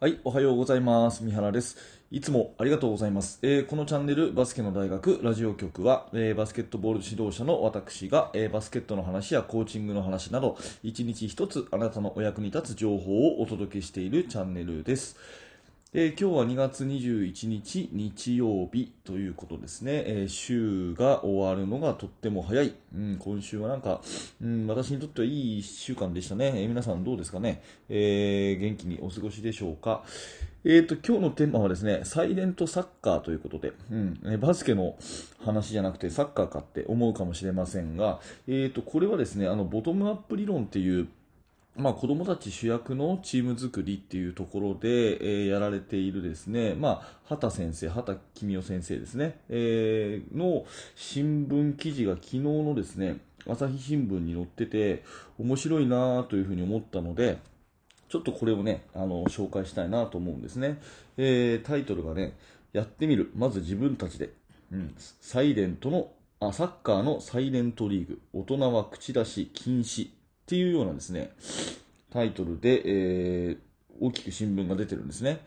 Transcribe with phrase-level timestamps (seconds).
[0.00, 1.24] はい、おはようございます。
[1.24, 1.76] 三原です。
[2.12, 3.40] いつもありがとうございます。
[3.42, 15.16] えーこのチャンネル、バスケの大学ラジオ局は、えーバスケットボール指導者の私が、えーバスケットの話やコーチングの話など、一日一つあなたのお役に立つ情報をお届けしているチャンネルです。
[15.94, 24.02] えー今日は2月21日日曜日ということですね、えー週が終わるのがとっても早い、うん、今週はなんか、
[24.42, 30.02] うん、私にとってはいい1週間でしたね、えー皆さんどうですかね、えー元気にお過ごしでしょうか、
[30.62, 34.94] えー、と今日のテーマはですねサイレントサッカーということで、うん、えバスケの
[35.42, 41.08] 話じゃなくてサッカーかって思うかもしれませんが、えー、とこれはですねあのボトムアップ理論っていう
[41.78, 55.04] まあ、子供たち主役のチーム作りっていうところで、えーやられているですね、まあ、畑先生、畑公代先生ですね、えーの新聞記事が昨日のですね、朝日新聞に載ってて、
[55.38, 57.38] 面白いなというふうに思ったので、
[58.08, 60.80] ちょっとこれをね、あの、紹介したいなと思うんですね。
[61.16, 62.36] えータイトルがね、
[62.72, 63.30] やってみる。
[63.36, 64.30] まず自分たちで。
[64.72, 64.94] うん。
[64.96, 68.20] サイレントの、あ、サッカーのサイレントリーグ。
[68.32, 70.17] 大人は口出し禁止。
[70.48, 71.30] っていうようなですね、
[72.10, 73.58] タイトルで、えー
[74.00, 75.40] 大きく新聞が出てるんですね。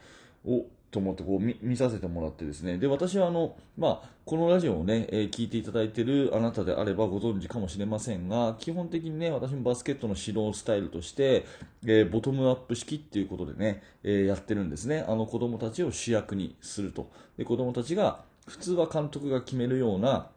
[0.45, 2.77] おと思ってこう見させてもらってですね。
[2.77, 11.45] で、私はあの、まあ、このラジオをね、えー聞いていただいてるあなたであればご存知かもしれませんが、基本的にね、私もバスケットの指導スタイルとして、
[11.87, 15.03] えーボトムアップ式っていうことでね、えーやってるんですね。
[15.07, 17.09] あの子供たちを主役にすると。
[17.37, 20.27] で、子供たちが、普通は監督が決めるような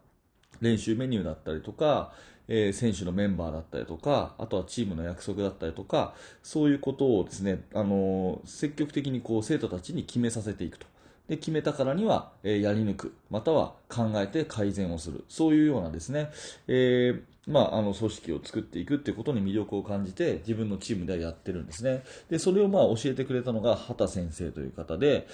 [0.61, 2.13] 練習メニューだったりとか、
[2.49, 10.87] えー選手のメンバーだったりとか、あとはチームの約束だったりとか、そういうことをですね、あのー積極的にこう生徒たちに決めさせていくと。
[11.29, 15.25] で、決めたからには、えーやり抜く、または考えて改善をする。
[15.29, 16.31] そういうようなですね、
[16.69, 22.03] えーまあ、あの、組織を作っていくっていうことに魅力を感じて、自分のチームではやってるんですね。
[22.31, 25.27] で、それをまあ教えてくれたのが、畑先生という方で、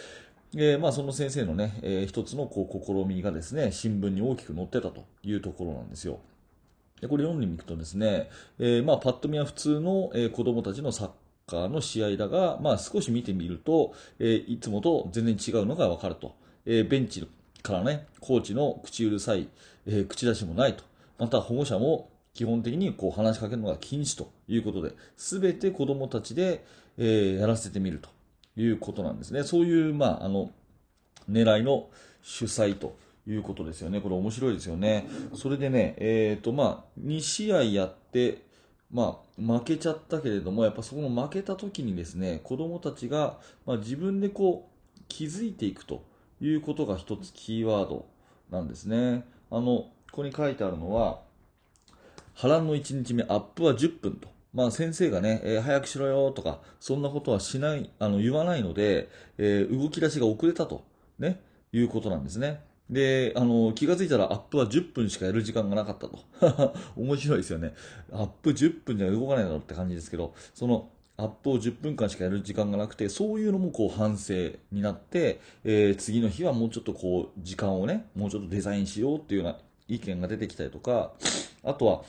[0.57, 6.19] えーまあ、その先生のね、えー一つのこう試みがですね、新聞に大きく載ってたというところなんですよ。
[7.01, 8.29] でこれ読んでみるとですね、
[8.59, 11.11] えーまあ、パッと見は普通の、えー子供たちのサッ
[11.47, 16.35] カーの試合だが、まあ、少し見てみると、えーいつもと全然違うのがわかると。
[16.67, 17.27] えベンチ
[17.63, 19.49] からね、コーチの口うるさい、
[19.87, 20.85] え口出しもないと。
[21.19, 26.65] また保護者も基本的にこう話しかけるのが禁止ということで、すべて子供たちで、
[26.99, 28.11] えやらせてみると
[28.61, 29.43] いうことなんですね。
[29.43, 30.51] そういう、まあ、あの、
[31.31, 31.89] 狙いの
[32.23, 34.01] 主催ということですよね。
[34.01, 35.07] これ面白いですよね。
[35.35, 38.43] それでね、えっ、と、まあ、2試合やって、
[38.91, 46.05] まあ、負けちゃったけれども、やっぱそこの負けた時にですね、子供たちが、まあ、自分でこう、気づいていくと
[46.41, 48.07] いうことが一つキーワード
[48.51, 49.25] なんですね。
[49.51, 51.21] あの、ここに書いてあるのは、
[52.35, 54.29] 波乱の1日目、アップは10分と。
[54.53, 59.09] まあ先生がね、えー早くしろよとか、そんなことはしない、あの、言わないので、
[59.39, 60.85] えー動き出しが遅れたと、
[61.19, 61.41] ね、
[61.73, 62.61] いうことなんですね。
[62.91, 66.75] で、あの、気がついたらアップは10分しかやる時間がなかったと。
[66.97, 67.73] 面白いですよね。
[68.13, 74.35] アップ10分じゃ動かないだろうって感じですけど、その、アップを10分間しかやる時間がなくて、そういうのもこう反省
[74.73, 81.13] になって、えー次の日はもうちょっとこう、時間をね、もうちょっとデザインしようっていうような意見が出てきたりとか、
[81.63, 82.03] あとは、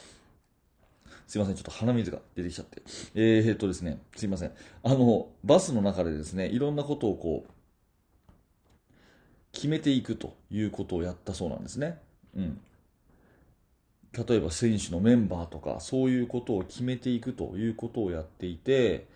[1.28, 2.82] すいません、ちょっと鼻水が出てきちゃって。
[3.14, 4.52] えー、っとですね、すいません。
[4.82, 7.50] あの、バスの中でですね、いろんなことをこう、
[9.52, 11.98] 決めていくということをやったそうなんですね。
[12.36, 12.60] うん。
[14.12, 19.06] 例えば選手のメンバーとか、そういうことを決めていくということをやっていて、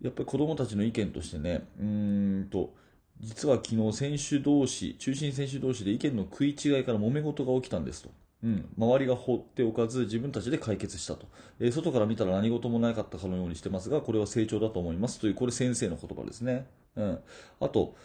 [0.00, 2.74] やっぱり子供たちの意見としてね、うーんと、
[3.20, 8.10] 実は昨日選手同士、中心選手同士で意見の食い違いから揉め事が起きたんですと。
[8.44, 11.26] うん、周りが放っておかず自分たちで解決したと、
[11.58, 17.18] えー外から見たら何事もなかったかのようにしてますがこれは成長だと思いますというこれ先生の言葉ですね、うん、
[17.60, 17.96] あと、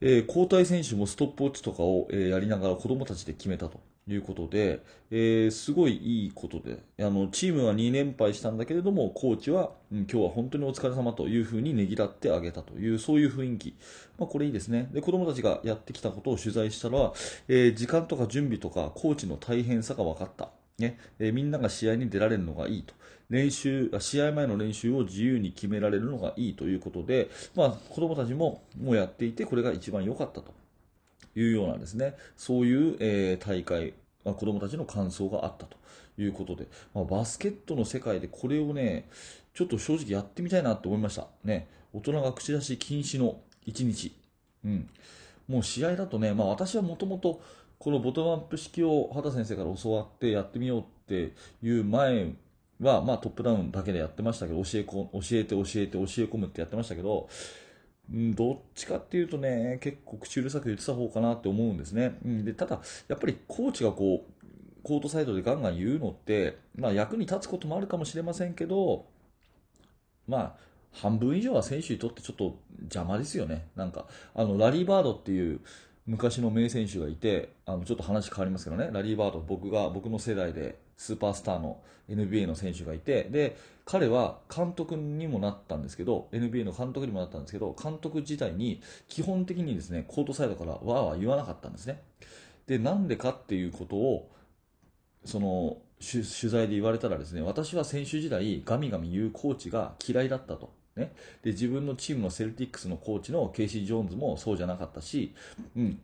[0.00, 13.74] えー交代選手もストップウォッチとかを、えーやりながら子供たちで決めたということで、えーすごいいいことであのチームは2連敗したんだけれどもコーチは、うん、今日は本当にお疲れ様というふうにねぎらってあげたというそういう雰囲気、
[14.18, 14.88] まあ、これいいですね。
[14.92, 17.12] で子供たちがやってきたことを取材したら、
[17.48, 20.98] えー時間とか準備とかコーチの大変さが分かった、ね。
[21.18, 22.94] えーみんなが試合に出られるのがいいと。
[23.30, 30.52] 練習試合前の練習を自由に決められるのがいいということで、まあ、子供たちももうやっていてこれが一番良かったと。
[31.36, 32.16] いうようなですね。
[32.36, 33.94] そういう、えー大会
[34.24, 35.76] まあ子供たちの感想があったと。
[36.22, 39.08] いうことで、まあ、バスケットの世界でこれをね
[39.54, 41.28] ちょっと正直やってみたいなと思いました。
[41.44, 41.68] ね。
[41.92, 44.12] 大人が口出し禁止の1日、
[44.64, 44.88] うん、
[45.48, 47.40] もう試合だとね、まあ、私はもともと
[47.78, 52.32] このボトムアップ式を畑先生から教わってやってみようっていう前
[52.80, 57.28] は、まあ、トップダウンだけでやってましたけど、教えこ教えて教えて教え込むってやってましたけど、
[58.12, 62.18] うん、どっちかっていうとね、結構口うるさく言ってた方かなって思うんですね。
[62.24, 69.06] うん、でただ、やっぱりコーチがこう、コートサイドでガンガン言うのって、まあ、役に立つこともあるかもしれませんけど、
[70.26, 70.54] まあ、
[70.92, 73.68] 半分以上は選手にとってちょっと邪魔ですよね。
[73.76, 75.60] なんか、あの、ラリー・バードっていう
[76.08, 92.00] 昔の名選手がいて、あの、ちょっと話変わりますけどね、ラリー・バード、僕が、僕の世代でスーパースターの NBA の選手がいて、で、彼は監督にもなったんですけど、NBA の監督にもなったんですけど、監督自体に基本的にですね、コートサイドからわーわー言わなかったんですね。
[92.66, 94.30] で、なんでかっていうことを、
[95.26, 100.72] その、取材で言われたらですね、私は選手時代、ガミガミ言うコーチが嫌いだったと。
[100.98, 101.12] ね、
[101.42, 105.34] で自分のチームのセルティックスのコーチのケイシー・ジョーンズもそうじゃなかったし、
[105.76, 106.00] うん、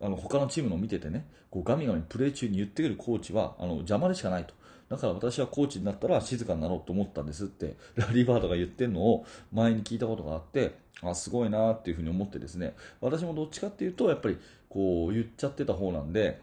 [0.00, 4.54] あの他のチームの見ててねこうガミガミプレー中に言ってくるコーチはあの邪魔でしかないと。
[4.88, 12.74] だから私はコーチになったら静かになろうと思ったんですってラリー・バードが言ってるのを前に聞いたことがあってあすごいなっていうふに思ってですね。
[13.00, 14.38] 私もどっちかっていうとやっぱり
[14.68, 16.40] こう言っちゃってた方なんで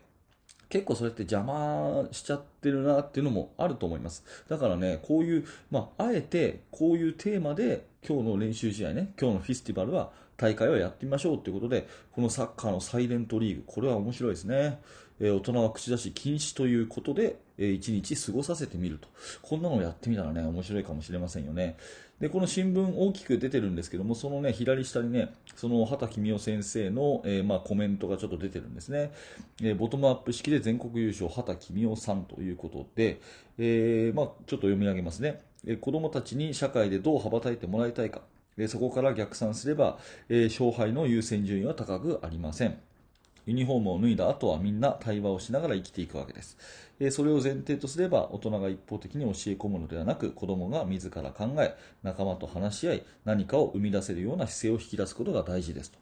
[0.71, 4.23] 結構それって邪魔しちゃってるなっていうのもあると思います。
[4.47, 14.79] だからね、こういう、まあ、あえてこういうテーマで今日の練習試合ね、今日のフェスティバルは大会をやってみましょうということで、このサッカーのサイレントリーグ、これは面白いですね。
[15.19, 19.09] えー、大人は口出し禁止ということで、えー、1日過ごさせてみると。
[19.41, 21.75] こんなのをやってみたらね、面白いかもしれませんよね。
[22.21, 29.11] で、この新聞大きく出てるんですけども、そのね、左下にね、その畑公夫先生の、えー、まあ、コメントがちょっと出てるんですね。
[29.59, 33.19] えー、ボトムアップ式で全国優勝、畑公夫さんということで、
[33.57, 35.41] えー、まあ、ちょっと読み上げますね。
[35.65, 38.21] えー、子供たちに社会でどう羽ばたいてもらいたいか。
[38.55, 39.97] え、そこから逆算すれば、
[40.29, 42.77] え、勝敗の優先順位は高くありません。
[43.45, 46.57] ユニフォームを脱いだ後はみんな対話をしながら生きていくわけです。
[47.11, 55.97] それを前提とすれば大人が一方的に教え込むのではなく子供が自ら考え仲間と話し合い何かを生み出せるような姿勢を引き出すことが大事ですと。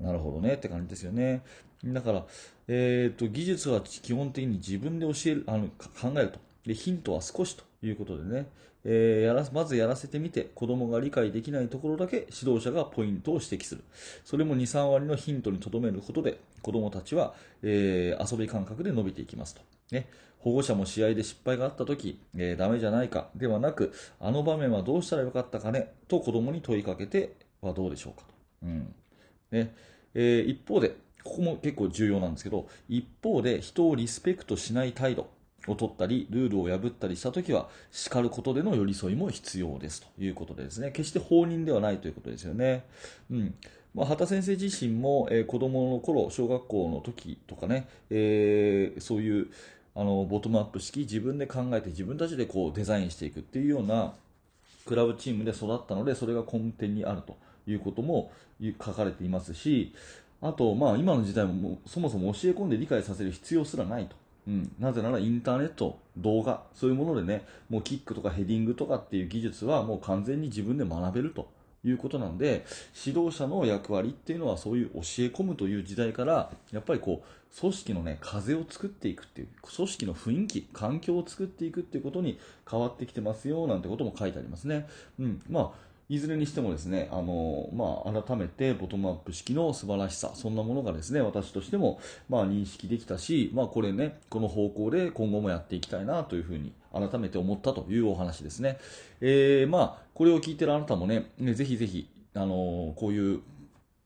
[0.00, 1.42] なるほどねって感じですよね。
[1.84, 2.26] だから、
[2.68, 6.74] えーと、技術は基本的に自分で教えるあの考えるとで。
[6.74, 8.46] ヒントは少しということでね、
[8.84, 13.84] えー、やらまずやらせてみて子供が理解できないところだけ指導者がポイントを指摘する。
[14.24, 19.62] それも23割のヒントにとどめることで子供たちは、えー、遊び感覚で伸びていきますと、
[19.92, 28.94] ね、保護者も試合で失敗があった時、えー、ダメじゃないかではなくあの場面はどうしたらよかったかねと子供に問いかけてはどうでしょうかと、うん。
[29.50, 29.74] ね。
[30.14, 35.28] えー、一方でここも結構重要なんですけど一方で人をリスペクトしない態度。
[35.66, 42.84] を取ったり、ルールを破ったりしたときは、叱ることでの寄り添いも必要ですということでですね、決して放任ではないということですよね。
[43.30, 43.54] うん。
[43.94, 49.48] まあ、畑先生自身も、えー、子供の頃、小学校の時とかね、えー、そういう、
[49.94, 54.14] あの、ボトムアップ式、自分で考えて自分たちでこうデザインしていくっていうような、
[54.86, 57.36] クラブチームで育ったので、それが根底にあると
[57.66, 58.32] いうことも
[58.84, 59.94] 書かれていますし、
[60.40, 64.16] あと、まあ、今の時代もそもそも教え込んで理解させる必要すらないと。
[64.50, 71.48] うん、なぜならインターネット、動画、そういうものでね、もうキックとかヘディングとかっていう技術はもう完全に自分で学べると
[71.84, 72.66] いうことなんで、
[73.06, 84.88] 指導者の役割っていうのはそういう教え込むという時代から、やっぱりこう、組織のね、風を作っていくっていう、組織の雰囲気、環境を作っていくっていうことに変わってきてますよ、なんてことも書いてありますね。
[85.20, 85.40] うん。
[85.48, 98.78] まあいずれにしてもですね、あの、まあ、改めてボトムアップ式の素晴らしさ、そんなものがですね、私としても、まあ、認識できたし、まあ、これね、この方向で今後もやっていきたいなというふうに改めて思ったというお話ですね。
[99.20, 103.40] えー、まあ、これを聞いてるあなたもね、ぜひぜひ、あのこういう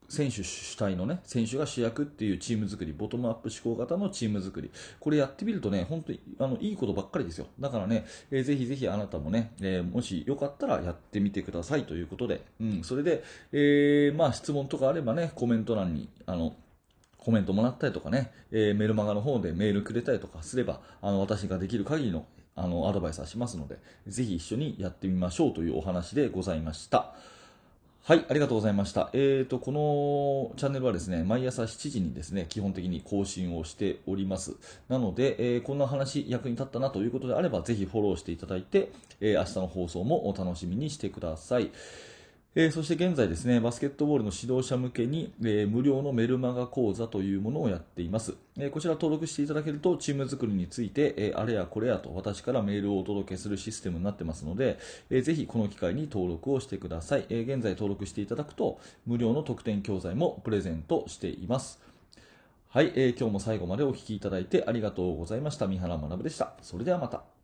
[0.08, 4.70] 選手主体のね、選手が主役っていうチーム作り、ボトムアップ思考型のチーム作り、
[5.00, 7.46] これやってみるとね、本当にあのいいことばっかりですよ。
[7.58, 16.54] だからね、えー、ぜひぜひあなたもね、えー、もしよかったらやってみてくださいということで、うん、それで、えー、まあ質問とかあればね、コメント欄に、あの、
[17.18, 27.14] コメントもらったりとかね、えー、メルマガの方でメールくれたりとかすれば、あの、私ができる限りのあの、アドバイスはしますので、ぜひ一緒にやってみましょうというお話でございました。
[28.06, 29.08] はい、ありがとうございました。
[29.14, 34.56] えーと、このチャンネルはですね、毎朝7時にですね、基本的に更新をしております。
[34.90, 38.92] なので、えー、こんな話役に立ったなということであれば、ぜひフォローしていただいて、
[39.22, 41.70] えー、明日の放送もお楽しみにしてください。
[42.56, 48.36] えー、そして現在ですね、バスケットボールの指導者向けに、えー、無料のメルマガ講座というものをやっています。
[48.56, 54.78] えー、こちら登録していただけると、チーム作りについて、えあれやこれやと私からメールをお届けするシステムになってますので、
[55.10, 61.80] えー、ぜひこの機会に登録をしてください、え現在登録していただくと、無料の特典教材もプレゼントしています。
[62.68, 65.66] はい、え今日も最後までお聴きいただいてありがとうございました。
[65.66, 66.52] 三原学でした。
[66.62, 67.43] それではまた。